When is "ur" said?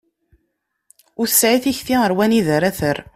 1.19-1.27